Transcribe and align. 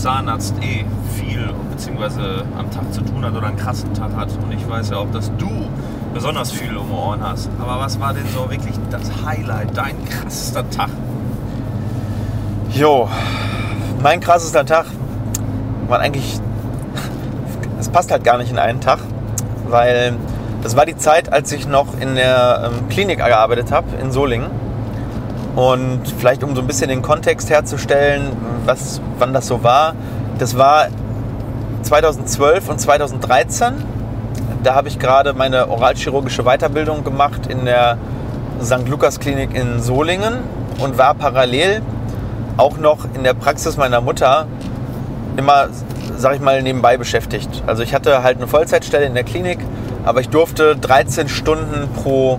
Zahnarzt 0.00 0.54
eh 0.62 0.84
viel 1.14 1.52
beziehungsweise 1.70 2.44
am 2.58 2.70
Tag 2.70 2.92
zu 2.92 3.02
tun 3.02 3.22
hat 3.24 3.34
oder 3.34 3.48
einen 3.48 3.56
krassen 3.56 3.92
Tag 3.92 4.16
hat. 4.16 4.28
Und 4.42 4.52
ich 4.52 4.68
weiß 4.68 4.90
ja 4.90 4.96
auch, 4.96 5.10
dass 5.12 5.30
du 5.36 5.68
besonders 6.14 6.50
viel 6.50 6.74
um 6.76 6.90
Ohren 6.90 7.22
hast. 7.22 7.50
Aber 7.60 7.78
was 7.80 8.00
war 8.00 8.14
denn 8.14 8.26
so 8.34 8.50
wirklich 8.50 8.74
das 8.90 9.02
Highlight, 9.24 9.76
dein 9.76 10.02
krassester 10.06 10.68
Tag? 10.70 10.88
Jo, 12.72 13.08
mein 14.02 14.20
krassester 14.20 14.64
Tag 14.64 14.86
war 15.88 16.00
eigentlich, 16.00 16.40
es 17.78 17.88
passt 17.88 18.10
halt 18.10 18.24
gar 18.24 18.38
nicht 18.38 18.50
in 18.50 18.58
einen 18.58 18.80
Tag, 18.80 19.00
weil 19.68 20.14
das 20.62 20.76
war 20.76 20.86
die 20.86 20.96
Zeit, 20.96 21.32
als 21.32 21.52
ich 21.52 21.66
noch 21.66 22.00
in 22.00 22.14
der 22.14 22.70
ähm, 22.70 22.88
Klinik 22.88 23.18
gearbeitet 23.18 23.70
habe 23.70 23.96
in 24.00 24.12
Solingen. 24.12 24.50
Und 25.56 26.02
vielleicht 26.18 26.44
um 26.44 26.54
so 26.54 26.60
ein 26.60 26.66
bisschen 26.66 26.88
den 26.88 27.02
Kontext 27.02 27.50
herzustellen, 27.50 28.36
was, 28.66 29.00
wann 29.18 29.32
das 29.32 29.46
so 29.46 29.62
war. 29.62 29.94
Das 30.38 30.56
war 30.56 30.88
2012 31.82 32.68
und 32.68 32.80
2013. 32.80 33.74
Da 34.62 34.74
habe 34.74 34.88
ich 34.88 34.98
gerade 34.98 35.32
meine 35.32 35.68
oralchirurgische 35.68 36.44
Weiterbildung 36.44 37.02
gemacht 37.02 37.46
in 37.48 37.64
der 37.64 37.98
St. 38.62 38.88
Lukas 38.88 39.18
Klinik 39.18 39.54
in 39.54 39.80
Solingen 39.80 40.38
und 40.78 40.98
war 40.98 41.14
parallel 41.14 41.82
auch 42.56 42.76
noch 42.76 43.06
in 43.14 43.24
der 43.24 43.34
Praxis 43.34 43.76
meiner 43.76 44.00
Mutter 44.00 44.46
immer, 45.36 45.68
sag 46.16 46.34
ich 46.34 46.40
mal, 46.40 46.62
nebenbei 46.62 46.98
beschäftigt. 46.98 47.62
Also 47.66 47.82
ich 47.82 47.94
hatte 47.94 48.22
halt 48.22 48.36
eine 48.36 48.46
Vollzeitstelle 48.46 49.06
in 49.06 49.14
der 49.14 49.24
Klinik, 49.24 49.58
aber 50.04 50.20
ich 50.20 50.28
durfte 50.28 50.76
13 50.76 51.28
Stunden 51.28 51.88
pro 51.94 52.38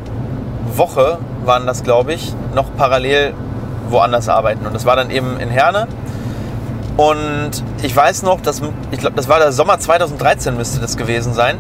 Woche, 0.78 1.18
waren 1.46 1.66
das 1.66 1.84
glaube 1.84 2.14
ich, 2.14 2.34
noch 2.56 2.66
parallel 2.78 3.34
woanders 3.90 4.30
arbeiten. 4.30 4.66
Und 4.66 4.74
das 4.74 4.86
war 4.86 4.96
dann 4.96 5.12
eben 5.12 5.40
in 5.40 5.50
Herne. 5.50 5.88
Und 6.98 7.52
ich 7.82 7.96
weiß 7.96 8.24
noch, 8.24 8.42
dass, 8.42 8.62
ich 8.92 9.00
glaube, 9.00 9.16
das 9.16 9.28
war 9.28 9.40
der 9.40 9.52
Sommer 9.52 9.80
2013 9.80 10.56
müsste 10.56 10.80
das 10.80 10.98
gewesen 10.98 11.34
sein. 11.34 11.58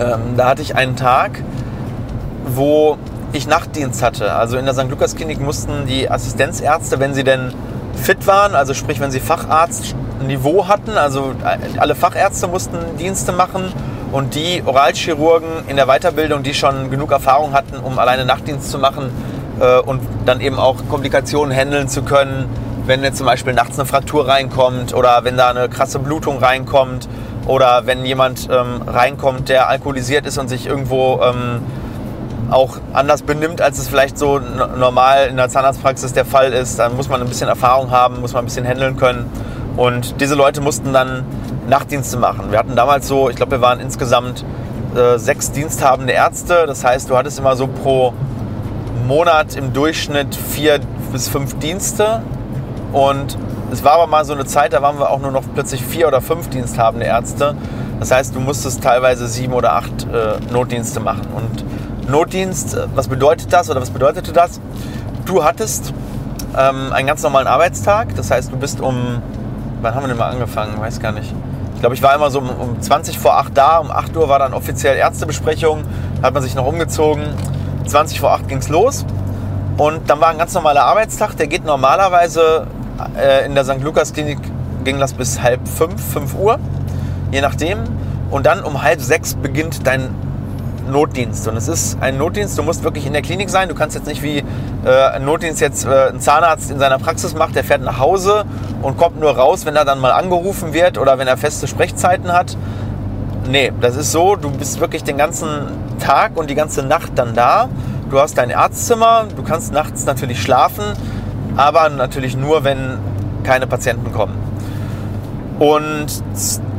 Ähm, 0.00 0.36
da 0.36 0.48
hatte 0.48 0.62
ich 0.62 0.74
einen 0.74 0.96
Tag, 0.96 1.42
wo 2.46 2.98
ich 3.32 3.46
Nachtdienst 3.46 4.02
hatte. 4.02 4.32
Also 4.34 4.56
in 4.56 4.64
der 4.64 4.74
St. 4.74 4.90
Lukas 4.90 5.14
Klinik 5.14 5.40
mussten 5.40 5.86
die 5.86 6.10
Assistenzärzte, 6.10 6.98
wenn 6.98 7.14
sie 7.14 7.24
denn 7.24 7.54
fit 7.94 8.26
waren, 8.26 8.54
also 8.54 8.74
sprich, 8.74 9.00
wenn 9.00 9.10
sie 9.10 9.20
Facharztniveau 9.20 10.66
hatten, 10.66 10.96
also 10.96 11.32
alle 11.76 11.94
Fachärzte 11.94 12.48
mussten 12.48 12.78
Dienste 12.98 13.32
machen 13.32 13.72
und 14.12 14.34
die 14.34 14.62
Oralchirurgen 14.64 15.48
in 15.66 15.76
der 15.76 15.86
Weiterbildung, 15.86 16.42
die 16.42 16.54
schon 16.54 16.90
genug 16.90 17.10
Erfahrung 17.10 17.52
hatten, 17.52 17.78
um 17.78 17.98
alleine 17.98 18.24
Nachtdienst 18.24 18.70
zu 18.70 18.78
machen 18.78 19.10
äh, 19.58 19.78
und 19.80 20.00
dann 20.26 20.40
eben 20.40 20.58
auch 20.58 20.76
Komplikationen 20.88 21.56
handeln 21.56 21.88
zu 21.88 22.02
können, 22.02 22.48
wenn 22.86 23.02
jetzt 23.02 23.18
zum 23.18 23.26
Beispiel 23.26 23.54
nachts 23.54 23.78
eine 23.78 23.86
Fraktur 23.86 24.28
reinkommt 24.28 24.94
oder 24.94 25.24
wenn 25.24 25.36
da 25.36 25.48
eine 25.48 25.68
krasse 25.68 25.98
Blutung 25.98 26.38
reinkommt 26.38 27.08
oder 27.46 27.86
wenn 27.86 28.04
jemand 28.04 28.48
ähm, 28.50 28.82
reinkommt, 28.86 29.48
der 29.48 29.68
alkoholisiert 29.68 30.26
ist 30.26 30.38
und 30.38 30.48
sich 30.48 30.66
irgendwo 30.66 31.20
ähm, 31.22 31.62
auch 32.50 32.76
anders 32.92 33.22
benimmt, 33.22 33.62
als 33.62 33.78
es 33.78 33.88
vielleicht 33.88 34.18
so 34.18 34.38
normal 34.78 35.28
in 35.28 35.36
der 35.36 35.48
Zahnarztpraxis 35.48 36.12
der 36.12 36.26
Fall 36.26 36.52
ist. 36.52 36.78
Dann 36.78 36.96
muss 36.96 37.08
man 37.08 37.22
ein 37.22 37.28
bisschen 37.28 37.48
Erfahrung 37.48 37.90
haben, 37.90 38.20
muss 38.20 38.34
man 38.34 38.42
ein 38.42 38.46
bisschen 38.46 38.66
handeln 38.66 38.96
können. 38.96 39.30
Und 39.76 40.20
diese 40.20 40.34
Leute 40.34 40.60
mussten 40.60 40.92
dann 40.92 41.24
Nachtdienste 41.68 42.16
machen. 42.16 42.50
Wir 42.50 42.58
hatten 42.58 42.76
damals 42.76 43.08
so, 43.08 43.30
ich 43.30 43.36
glaube, 43.36 43.52
wir 43.52 43.60
waren 43.60 43.80
insgesamt 43.80 44.44
äh, 44.96 45.18
sechs 45.18 45.52
diensthabende 45.52 46.12
Ärzte. 46.12 46.64
Das 46.66 46.84
heißt, 46.84 47.08
du 47.08 47.16
hattest 47.16 47.38
immer 47.38 47.56
so 47.56 47.66
pro 47.66 48.12
Monat 49.06 49.56
im 49.56 49.72
Durchschnitt 49.72 50.34
vier 50.34 50.80
bis 51.12 51.28
fünf 51.28 51.58
Dienste. 51.58 52.22
Und 52.92 53.38
es 53.70 53.82
war 53.84 53.92
aber 53.92 54.06
mal 54.06 54.24
so 54.24 54.34
eine 54.34 54.44
Zeit, 54.44 54.72
da 54.72 54.82
waren 54.82 54.98
wir 54.98 55.10
auch 55.10 55.20
nur 55.20 55.30
noch 55.30 55.44
plötzlich 55.54 55.82
vier 55.82 56.08
oder 56.08 56.20
fünf 56.20 56.50
diensthabende 56.50 57.06
Ärzte. 57.06 57.54
Das 58.00 58.10
heißt, 58.10 58.34
du 58.34 58.40
musstest 58.40 58.82
teilweise 58.82 59.28
sieben 59.28 59.52
oder 59.52 59.74
acht 59.74 60.06
äh, 60.12 60.52
Notdienste 60.52 61.00
machen. 61.00 61.26
Und 61.34 62.10
Notdienst, 62.10 62.74
äh, 62.74 62.86
was 62.94 63.08
bedeutet 63.08 63.52
das 63.52 63.70
oder 63.70 63.80
was 63.80 63.90
bedeutete 63.90 64.32
das? 64.32 64.60
Du 65.24 65.44
hattest 65.44 65.94
ähm, 66.58 66.92
einen 66.92 67.06
ganz 67.06 67.22
normalen 67.22 67.46
Arbeitstag, 67.46 68.14
das 68.16 68.30
heißt, 68.30 68.52
du 68.52 68.56
bist 68.56 68.80
um, 68.80 69.22
wann 69.80 69.94
haben 69.94 70.02
wir 70.02 70.08
denn 70.08 70.18
mal 70.18 70.30
angefangen? 70.30 70.78
Weiß 70.78 71.00
gar 71.00 71.12
nicht. 71.12 71.32
Ich 71.82 71.84
glaube, 71.84 71.96
ich 71.96 72.02
war 72.04 72.14
immer 72.14 72.30
so 72.30 72.38
um, 72.38 72.48
um 72.48 72.80
20 72.80 73.18
vor 73.18 73.38
8 73.38 73.58
da, 73.58 73.78
um 73.78 73.90
8 73.90 74.16
Uhr 74.16 74.28
war 74.28 74.38
dann 74.38 74.54
offiziell 74.54 74.96
Ärztebesprechung, 74.96 75.82
hat 76.22 76.32
man 76.32 76.40
sich 76.40 76.54
noch 76.54 76.64
umgezogen. 76.64 77.24
20 77.88 78.20
vor 78.20 78.30
8 78.30 78.46
ging 78.46 78.58
es 78.58 78.68
los 78.68 79.04
und 79.78 80.08
dann 80.08 80.20
war 80.20 80.28
ein 80.28 80.38
ganz 80.38 80.54
normaler 80.54 80.84
Arbeitstag, 80.84 81.36
der 81.36 81.48
geht 81.48 81.64
normalerweise 81.64 82.68
äh, 83.20 83.44
in 83.46 83.56
der 83.56 83.64
St. 83.64 83.82
Lukas 83.82 84.12
Klinik 84.12 84.38
ging 84.84 85.00
das 85.00 85.12
bis 85.12 85.42
halb 85.42 85.66
5, 85.66 86.00
5 86.12 86.34
Uhr, 86.38 86.60
je 87.32 87.40
nachdem. 87.40 87.78
Und 88.30 88.46
dann 88.46 88.62
um 88.62 88.84
halb 88.84 89.00
6 89.00 89.34
beginnt 89.42 89.84
dein 89.84 90.14
Notdienst. 90.88 91.48
Und 91.48 91.56
es 91.56 91.66
ist 91.66 91.98
ein 92.00 92.16
Notdienst, 92.16 92.56
du 92.56 92.62
musst 92.62 92.84
wirklich 92.84 93.06
in 93.06 93.12
der 93.12 93.22
Klinik 93.22 93.50
sein. 93.50 93.68
Du 93.68 93.74
kannst 93.74 93.96
jetzt 93.96 94.06
nicht 94.06 94.22
wie 94.22 94.44
äh, 94.84 95.06
ein 95.14 95.24
Notdienst 95.24 95.60
jetzt 95.60 95.84
äh, 95.84 96.10
ein 96.10 96.20
Zahnarzt 96.20 96.70
in 96.70 96.78
seiner 96.78 97.00
Praxis 97.00 97.34
macht, 97.34 97.56
der 97.56 97.64
fährt 97.64 97.82
nach 97.82 97.98
Hause 97.98 98.44
und 98.82 98.98
kommt 98.98 99.18
nur 99.18 99.30
raus, 99.30 99.64
wenn 99.64 99.76
er 99.76 99.84
dann 99.84 100.00
mal 100.00 100.12
angerufen 100.12 100.74
wird 100.74 100.98
oder 100.98 101.18
wenn 101.18 101.28
er 101.28 101.36
feste 101.36 101.66
Sprechzeiten 101.66 102.32
hat. 102.32 102.56
Nee, 103.48 103.72
das 103.80 103.96
ist 103.96 104.12
so, 104.12 104.36
du 104.36 104.50
bist 104.50 104.80
wirklich 104.80 105.04
den 105.04 105.16
ganzen 105.16 105.68
Tag 105.98 106.36
und 106.36 106.50
die 106.50 106.54
ganze 106.54 106.82
Nacht 106.82 107.12
dann 107.14 107.34
da. 107.34 107.68
Du 108.10 108.20
hast 108.20 108.36
dein 108.36 108.54
Arztzimmer, 108.54 109.26
du 109.34 109.42
kannst 109.42 109.72
nachts 109.72 110.04
natürlich 110.04 110.42
schlafen, 110.42 110.84
aber 111.56 111.88
natürlich 111.88 112.36
nur, 112.36 112.64
wenn 112.64 112.98
keine 113.42 113.66
Patienten 113.66 114.12
kommen. 114.12 114.34
Und 115.58 116.06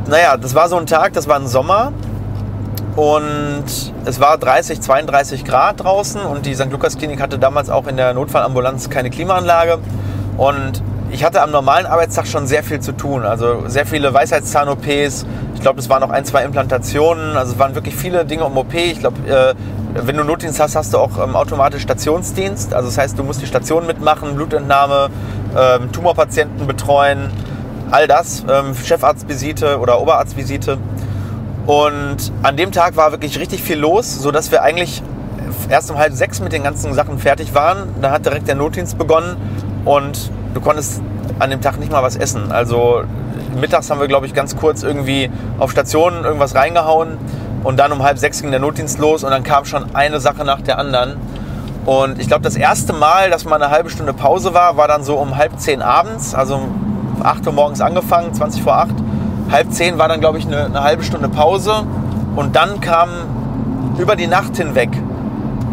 naja, 0.06 0.36
das 0.36 0.54
war 0.54 0.68
so 0.68 0.76
ein 0.76 0.86
Tag, 0.86 1.14
das 1.14 1.26
war 1.26 1.36
ein 1.36 1.46
Sommer 1.46 1.92
und 2.96 3.64
es 4.04 4.20
war 4.20 4.38
30, 4.38 4.80
32 4.80 5.44
Grad 5.44 5.82
draußen 5.82 6.20
und 6.20 6.46
die 6.46 6.54
St. 6.54 6.70
Lukas 6.70 6.96
Klinik 6.96 7.20
hatte 7.20 7.38
damals 7.38 7.70
auch 7.70 7.86
in 7.86 7.96
der 7.96 8.14
Notfallambulanz 8.14 8.90
keine 8.90 9.10
Klimaanlage. 9.10 9.78
Und 10.36 10.82
ich 11.14 11.22
hatte 11.22 11.40
am 11.40 11.52
normalen 11.52 11.86
Arbeitstag 11.86 12.26
schon 12.26 12.48
sehr 12.48 12.64
viel 12.64 12.80
zu 12.80 12.90
tun. 12.90 13.22
Also 13.22 13.68
sehr 13.68 13.86
viele 13.86 14.12
Weisheitszahn-OPs. 14.12 15.24
Ich 15.54 15.60
glaube, 15.60 15.78
es 15.78 15.88
waren 15.88 16.00
noch 16.00 16.10
ein, 16.10 16.24
zwei 16.24 16.42
Implantationen. 16.42 17.36
Also 17.36 17.52
es 17.52 17.58
waren 17.60 17.76
wirklich 17.76 17.94
viele 17.94 18.24
Dinge 18.24 18.44
um 18.44 18.56
OP. 18.58 18.74
Ich 18.74 18.98
glaube, 18.98 19.16
äh, 19.28 19.54
wenn 19.94 20.16
du 20.16 20.24
Notdienst 20.24 20.58
hast, 20.58 20.74
hast 20.74 20.92
du 20.92 20.98
auch 20.98 21.22
ähm, 21.22 21.36
automatisch 21.36 21.82
Stationsdienst. 21.82 22.74
Also 22.74 22.88
das 22.88 22.98
heißt, 22.98 23.16
du 23.16 23.22
musst 23.22 23.40
die 23.40 23.46
Station 23.46 23.86
mitmachen, 23.86 24.34
Blutentnahme, 24.34 25.08
ähm, 25.56 25.92
Tumorpatienten 25.92 26.66
betreuen, 26.66 27.30
all 27.92 28.08
das. 28.08 28.44
Ähm, 28.50 28.74
Chefarztvisite 28.74 29.78
oder 29.78 30.00
Oberarztvisite. 30.00 30.78
Und 31.66 32.32
an 32.42 32.56
dem 32.56 32.72
Tag 32.72 32.96
war 32.96 33.12
wirklich 33.12 33.38
richtig 33.38 33.62
viel 33.62 33.78
los, 33.78 34.20
sodass 34.20 34.50
wir 34.50 34.62
eigentlich 34.62 35.00
erst 35.68 35.92
um 35.92 35.96
halb 35.96 36.12
sechs 36.12 36.40
mit 36.40 36.52
den 36.52 36.64
ganzen 36.64 36.92
Sachen 36.92 37.20
fertig 37.20 37.54
waren. 37.54 37.94
Dann 38.02 38.10
hat 38.10 38.26
direkt 38.26 38.48
der 38.48 38.56
Notdienst 38.56 38.98
begonnen 38.98 39.36
und 39.84 40.32
du 40.54 40.60
konntest 40.60 41.02
an 41.38 41.50
dem 41.50 41.60
Tag 41.60 41.78
nicht 41.78 41.92
mal 41.92 42.02
was 42.02 42.16
essen. 42.16 42.52
Also 42.52 43.02
mittags 43.60 43.90
haben 43.90 44.00
wir, 44.00 44.08
glaube 44.08 44.26
ich, 44.26 44.34
ganz 44.34 44.56
kurz 44.56 44.82
irgendwie 44.82 45.30
auf 45.58 45.70
Stationen 45.70 46.24
irgendwas 46.24 46.54
reingehauen 46.54 47.18
und 47.62 47.78
dann 47.78 47.92
um 47.92 48.02
halb 48.02 48.18
sechs 48.18 48.40
ging 48.40 48.50
der 48.50 48.60
Notdienst 48.60 48.98
los 48.98 49.24
und 49.24 49.30
dann 49.30 49.42
kam 49.42 49.64
schon 49.64 49.94
eine 49.94 50.20
Sache 50.20 50.44
nach 50.44 50.60
der 50.60 50.78
anderen. 50.78 51.16
Und 51.84 52.18
ich 52.18 52.28
glaube, 52.28 52.42
das 52.42 52.56
erste 52.56 52.94
Mal, 52.94 53.30
dass 53.30 53.44
mal 53.44 53.60
eine 53.60 53.70
halbe 53.70 53.90
Stunde 53.90 54.14
Pause 54.14 54.54
war, 54.54 54.76
war 54.76 54.88
dann 54.88 55.04
so 55.04 55.16
um 55.16 55.36
halb 55.36 55.58
zehn 55.58 55.82
abends, 55.82 56.34
also 56.34 56.56
um 56.56 57.22
8 57.22 57.46
Uhr 57.46 57.52
morgens 57.52 57.80
angefangen, 57.80 58.32
20 58.32 58.62
vor 58.62 58.76
8 58.78 58.94
halb 59.50 59.72
zehn 59.72 59.98
war 59.98 60.08
dann, 60.08 60.20
glaube 60.20 60.38
ich, 60.38 60.46
eine, 60.46 60.64
eine 60.64 60.82
halbe 60.82 61.04
Stunde 61.04 61.28
Pause. 61.28 61.84
Und 62.36 62.56
dann 62.56 62.80
kam 62.80 63.10
über 63.98 64.16
die 64.16 64.26
Nacht 64.26 64.56
hinweg 64.56 64.90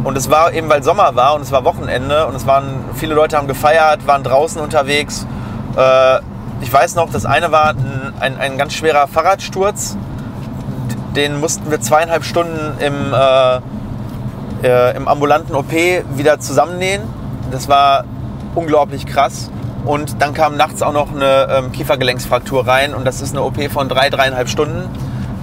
und 0.03 0.17
es 0.17 0.29
war 0.29 0.53
eben, 0.53 0.69
weil 0.69 0.83
Sommer 0.83 1.15
war 1.15 1.35
und 1.35 1.41
es 1.41 1.51
war 1.51 1.63
Wochenende 1.63 2.25
und 2.27 2.35
es 2.35 2.47
waren, 2.47 2.85
viele 2.95 3.13
Leute 3.13 3.37
haben 3.37 3.47
gefeiert, 3.47 4.07
waren 4.07 4.23
draußen 4.23 4.61
unterwegs. 4.61 5.25
Äh, 5.77 6.19
ich 6.61 6.71
weiß 6.71 6.95
noch, 6.95 7.11
das 7.11 7.25
eine 7.25 7.51
war 7.51 7.69
ein, 7.69 8.13
ein, 8.19 8.37
ein, 8.39 8.57
ganz 8.57 8.73
schwerer 8.73 9.07
Fahrradsturz. 9.07 9.97
Den 11.15 11.39
mussten 11.39 11.69
wir 11.69 11.81
zweieinhalb 11.81 12.23
Stunden 12.23 12.77
im, 12.79 13.13
äh, 13.13 13.59
äh, 14.63 14.95
im 14.95 15.07
ambulanten 15.07 15.55
OP 15.55 15.71
wieder 15.71 16.39
zusammennähen. 16.39 17.01
Das 17.51 17.67
war 17.67 18.05
unglaublich 18.55 19.05
krass. 19.05 19.51
Und 19.85 20.21
dann 20.21 20.33
kam 20.33 20.57
nachts 20.57 20.81
auch 20.81 20.93
noch 20.93 21.13
eine 21.13 21.47
ähm, 21.49 21.71
Kiefergelenksfraktur 21.71 22.67
rein 22.67 22.93
und 22.93 23.05
das 23.05 23.21
ist 23.21 23.31
eine 23.31 23.43
OP 23.43 23.59
von 23.71 23.89
drei, 23.89 24.09
dreieinhalb 24.09 24.47
Stunden. 24.47 24.87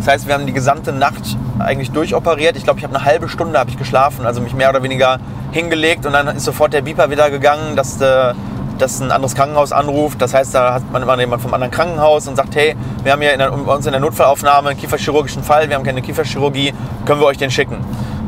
Das 0.08 0.14
heißt, 0.14 0.26
wir 0.26 0.32
haben 0.37 0.46
die 0.46 0.55
gesamte 0.55 0.90
Nacht 0.90 1.37
eigentlich 1.58 1.90
durchoperiert. 1.90 2.56
Ich 2.56 2.64
glaube, 2.64 2.78
ich 2.78 2.84
habe 2.87 2.96
eine 2.96 3.05
halbe 3.05 3.28
Stunde 3.28 3.58
habe 3.58 3.69
ich 3.69 3.76
geschlafen, 3.76 4.25
also 4.25 4.40
mich 4.40 4.55
mehr 4.55 4.70
oder 4.70 4.82
weniger 4.82 5.19
hingelegt 5.52 6.06
und 6.06 6.14
dann 6.14 6.28
ist 6.28 6.46
sofort 6.46 6.72
der 6.72 6.81
Beeper 6.81 7.10
wieder 7.10 7.28
gegangen, 7.31 7.76
dass, 7.76 8.00
äh, 8.00 8.32
dass 8.78 9.00
ein 9.00 9.10
anderes 9.10 9.34
Krankenhaus 9.34 9.70
anruft. 9.70 10.22
Das 10.22 10.32
heißt, 10.32 10.55
da 10.55 10.72
hat 10.72 10.90
man 10.90 11.02
immer 11.02 11.20
jemand 11.20 11.43
vom 11.43 11.52
anderen 11.52 11.70
Krankenhaus 11.70 12.26
und 12.26 12.37
sagt, 12.37 12.56
hey, 12.56 12.75
wir 13.02 13.12
haben 13.12 13.20
hier 13.20 13.37
der, 13.37 13.50
bei 13.50 13.75
uns 13.75 13.84
in 13.84 13.93
der 13.93 14.00
Notfallaufnahme 14.00 14.70
einen 14.70 14.78
kieferchirurgischen 14.78 15.43
Fall, 15.43 15.69
wir 15.69 15.76
haben 15.76 15.84
keine 15.84 16.00
Kieferchirurgie, 16.00 16.72
können 17.05 17.20
wir 17.20 17.26
euch 17.26 17.37
den 17.37 17.50
schicken? 17.50 17.76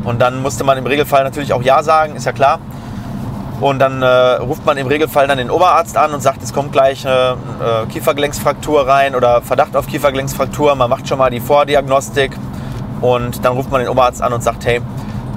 Und 0.05 0.19
dann 0.21 0.43
musste 0.43 0.65
man 0.65 0.77
im 0.77 0.87
Regelfall 0.87 1.25
natürlich 1.25 1.55
auch 1.55 1.63
Ja 1.63 1.83
sagen, 1.83 2.15
ist 2.15 2.27
ja 2.27 2.33
klar. 2.33 2.59
Und 3.61 3.79
dann 3.79 4.03
äh, 4.03 4.07
ruft 4.07 4.65
man 4.65 4.79
im 4.79 4.87
Regelfall 4.87 5.29
dann 5.29 5.37
den 5.37 5.51
Oberarzt 5.51 5.97
an 5.97 6.13
und 6.13 6.23
sagt, 6.23 6.43
es 6.43 6.53
kommt 6.53 6.73
gleich 6.73 7.07
eine 7.07 7.37
äh, 7.61 7.87
Kiefergelenksfraktur 7.93 8.89
rein 8.89 9.15
oder 9.15 9.43
Verdacht 9.43 9.77
auf 9.77 9.87
Kiefergelenksfraktur. 9.87 10.75
Man 10.75 10.89
macht 10.89 11.07
schon 11.07 11.19
mal 11.19 11.31
die 11.31 11.41
Vordiagnostik 11.41 12.33
und 13.03 13.45
dann 13.45 13.53
ruft 13.53 13.71
man 13.71 13.81
den 13.81 13.91
Oberarzt 13.91 14.23
an 14.23 14.33
und 14.33 14.43
sagt, 14.43 14.65
hey, 14.65 14.81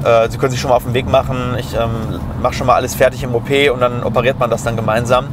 äh, 0.05 0.29
Sie 0.29 0.37
können 0.37 0.51
sich 0.51 0.61
schon 0.61 0.69
mal 0.69 0.77
auf 0.77 0.83
den 0.83 0.93
Weg 0.93 1.09
machen. 1.09 1.57
Ich 1.59 1.73
ähm, 1.73 2.19
mache 2.41 2.53
schon 2.53 2.67
mal 2.67 2.75
alles 2.75 2.95
fertig 2.95 3.23
im 3.23 3.35
OP 3.35 3.49
und 3.73 3.81
dann 3.81 4.03
operiert 4.03 4.39
man 4.39 4.49
das 4.49 4.63
dann 4.63 4.77
gemeinsam. 4.77 5.27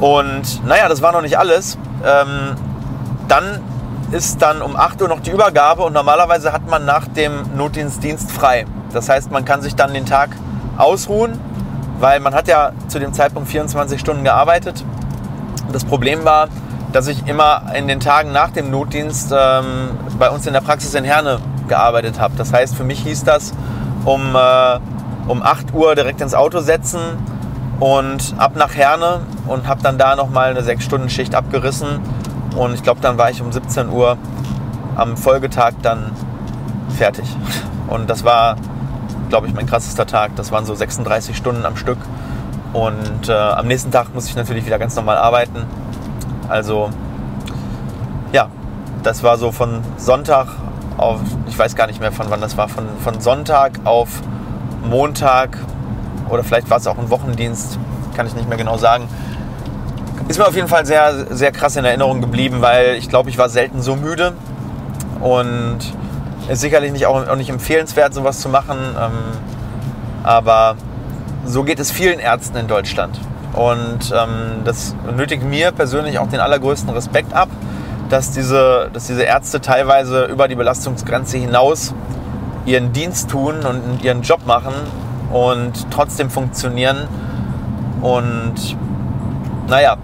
Und 0.00 0.64
naja, 0.66 0.88
das 0.88 1.02
war 1.02 1.12
noch 1.12 1.22
nicht 1.22 1.38
alles. 1.38 1.78
Ähm, 2.04 2.56
dann 3.28 3.60
ist 4.10 4.42
dann 4.42 4.60
um 4.60 4.76
8 4.76 5.00
Uhr 5.02 5.08
noch 5.08 5.20
die 5.20 5.30
Übergabe 5.30 5.82
und 5.82 5.92
normalerweise 5.92 6.52
hat 6.52 6.68
man 6.68 6.84
nach 6.84 7.06
dem 7.06 7.32
Notdienstdienst 7.56 8.32
frei. 8.32 8.66
Das 8.92 9.08
heißt, 9.08 9.30
man 9.30 9.44
kann 9.44 9.62
sich 9.62 9.76
dann 9.76 9.94
den 9.94 10.04
Tag 10.04 10.30
ausruhen, 10.76 11.38
weil 12.02 12.18
man 12.18 12.34
hat 12.34 12.48
ja 12.48 12.72
zu 12.88 12.98
dem 12.98 13.12
Zeitpunkt 13.12 13.48
24 13.48 14.00
Stunden 14.00 14.24
gearbeitet. 14.24 14.84
Das 15.70 15.84
Problem 15.84 16.24
war, 16.24 16.48
dass 16.92 17.06
ich 17.06 17.28
immer 17.28 17.62
in 17.76 17.86
den 17.86 18.00
Tagen 18.00 18.32
nach 18.32 18.50
dem 18.50 18.72
Notdienst 18.72 19.32
ähm, 19.32 19.90
bei 20.18 20.28
uns 20.28 20.44
in 20.48 20.52
der 20.52 20.62
Praxis 20.62 20.94
in 20.94 21.04
Herne 21.04 21.38
gearbeitet 21.68 22.18
habe. 22.18 22.34
Das 22.36 22.52
heißt, 22.52 22.74
für 22.74 22.82
mich 22.82 22.98
hieß 23.04 23.22
das, 23.22 23.54
um, 24.04 24.34
äh, 24.34 24.80
um 25.28 25.44
8 25.44 25.72
Uhr 25.72 25.94
direkt 25.94 26.20
ins 26.20 26.34
Auto 26.34 26.58
setzen 26.58 27.00
und 27.78 28.34
ab 28.36 28.56
nach 28.56 28.74
Herne 28.74 29.20
und 29.46 29.68
habe 29.68 29.80
dann 29.84 29.96
da 29.96 30.16
nochmal 30.16 30.50
eine 30.50 30.60
6-Stunden-Schicht 30.60 31.36
abgerissen. 31.36 32.00
Und 32.56 32.74
ich 32.74 32.82
glaube, 32.82 33.00
dann 33.00 33.16
war 33.16 33.30
ich 33.30 33.40
um 33.40 33.52
17 33.52 33.88
Uhr 33.88 34.18
am 34.96 35.16
Folgetag 35.16 35.74
dann 35.82 36.10
fertig. 36.98 37.28
Und 37.86 38.10
das 38.10 38.24
war, 38.24 38.56
glaube 39.32 39.46
ich, 39.46 39.54
mein 39.54 39.64
krassester 39.64 40.06
Tag. 40.06 40.36
Das 40.36 40.52
waren 40.52 40.66
so 40.66 40.74
36 40.74 41.34
Stunden 41.34 41.64
am 41.64 41.78
Stück. 41.78 41.96
Und 42.74 43.30
äh, 43.30 43.32
am 43.32 43.66
nächsten 43.66 43.90
Tag 43.90 44.12
muss 44.12 44.26
ich 44.26 44.36
natürlich 44.36 44.66
wieder 44.66 44.78
ganz 44.78 44.94
normal 44.94 45.16
arbeiten. 45.16 45.64
Also, 46.50 46.90
ja, 48.34 48.48
das 49.02 49.22
war 49.22 49.38
so 49.38 49.50
von 49.50 49.80
Sonntag 49.96 50.48
auf, 50.98 51.18
ich 51.48 51.58
weiß 51.58 51.76
gar 51.76 51.86
nicht 51.86 51.98
mehr 51.98 52.12
von 52.12 52.26
wann 52.28 52.42
das 52.42 52.58
war, 52.58 52.68
von, 52.68 52.84
von 53.02 53.22
Sonntag 53.22 53.80
auf 53.84 54.20
Montag 54.84 55.56
oder 56.28 56.44
vielleicht 56.44 56.68
war 56.68 56.76
es 56.76 56.86
auch 56.86 56.98
ein 56.98 57.08
Wochendienst, 57.08 57.78
kann 58.14 58.26
ich 58.26 58.34
nicht 58.34 58.50
mehr 58.50 58.58
genau 58.58 58.76
sagen. 58.76 59.08
Ist 60.28 60.38
mir 60.38 60.46
auf 60.46 60.54
jeden 60.54 60.68
Fall 60.68 60.84
sehr, 60.84 61.34
sehr 61.34 61.52
krass 61.52 61.76
in 61.76 61.86
Erinnerung 61.86 62.20
geblieben, 62.20 62.60
weil 62.60 62.96
ich 62.96 63.08
glaube, 63.08 63.30
ich 63.30 63.38
war 63.38 63.48
selten 63.48 63.80
so 63.80 63.96
müde 63.96 64.34
und 65.20 65.78
ist 66.48 66.60
sicherlich 66.60 66.92
nicht 66.92 67.06
auch, 67.06 67.26
auch 67.26 67.36
nicht 67.36 67.50
empfehlenswert, 67.50 68.14
sowas 68.14 68.40
zu 68.40 68.48
machen. 68.48 68.78
Ähm, 68.98 69.12
aber 70.22 70.76
so 71.44 71.64
geht 71.64 71.80
es 71.80 71.90
vielen 71.90 72.18
Ärzten 72.18 72.56
in 72.56 72.68
Deutschland. 72.68 73.20
Und 73.52 74.12
ähm, 74.16 74.62
das 74.64 74.94
nötigt 75.16 75.44
mir 75.44 75.72
persönlich 75.72 76.18
auch 76.18 76.28
den 76.28 76.40
allergrößten 76.40 76.90
Respekt 76.90 77.34
ab, 77.34 77.48
dass 78.08 78.30
diese, 78.30 78.90
dass 78.92 79.06
diese 79.06 79.22
Ärzte 79.22 79.60
teilweise 79.60 80.24
über 80.24 80.48
die 80.48 80.54
Belastungsgrenze 80.54 81.38
hinaus 81.38 81.94
ihren 82.64 82.92
Dienst 82.92 83.30
tun 83.30 83.56
und 83.64 84.02
ihren 84.02 84.22
Job 84.22 84.46
machen 84.46 84.72
und 85.32 85.90
trotzdem 85.90 86.30
funktionieren. 86.30 87.08
Und 88.00 88.76
naja, 89.68 89.96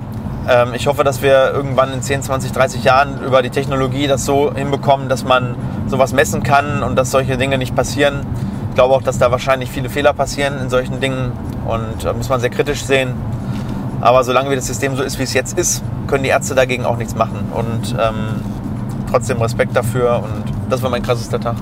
ähm, 0.48 0.74
ich 0.74 0.86
hoffe, 0.86 1.04
dass 1.04 1.22
wir 1.22 1.52
irgendwann 1.52 1.92
in 1.92 2.02
10, 2.02 2.22
20, 2.22 2.52
30 2.52 2.84
Jahren 2.84 3.22
über 3.22 3.42
die 3.42 3.50
Technologie 3.50 4.06
das 4.06 4.24
so 4.24 4.52
hinbekommen, 4.52 5.08
dass 5.08 5.24
man 5.24 5.54
sowas 5.86 6.12
messen 6.12 6.42
kann 6.42 6.82
und 6.82 6.96
dass 6.96 7.10
solche 7.10 7.36
Dinge 7.36 7.58
nicht 7.58 7.76
passieren. 7.76 8.26
Ich 8.70 8.74
glaube 8.74 8.94
auch, 8.94 9.02
dass 9.02 9.18
da 9.18 9.30
wahrscheinlich 9.30 9.70
viele 9.70 9.90
Fehler 9.90 10.12
passieren 10.12 10.58
in 10.60 10.70
solchen 10.70 11.00
Dingen 11.00 11.32
und 11.66 12.04
da 12.04 12.12
muss 12.12 12.28
man 12.28 12.40
sehr 12.40 12.50
kritisch 12.50 12.84
sehen. 12.84 13.14
Aber 14.00 14.24
solange 14.24 14.50
wie 14.50 14.56
das 14.56 14.66
System 14.66 14.96
so 14.96 15.02
ist, 15.02 15.18
wie 15.18 15.24
es 15.24 15.34
jetzt 15.34 15.58
ist, 15.58 15.82
können 16.06 16.22
die 16.22 16.30
Ärzte 16.30 16.54
dagegen 16.54 16.84
auch 16.86 16.96
nichts 16.96 17.14
machen. 17.14 17.52
Und 17.52 17.96
ähm, 18.00 18.42
trotzdem 19.10 19.42
Respekt 19.42 19.76
dafür 19.76 20.22
und 20.22 20.44
das 20.70 20.82
war 20.82 20.90
mein 20.90 21.02
krassester 21.02 21.40
Tag. 21.40 21.56